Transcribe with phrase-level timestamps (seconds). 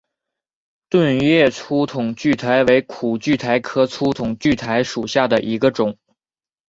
[0.89, 5.99] 盾叶粗筒苣苔为苦苣苔科粗筒苣苔属下的一个种。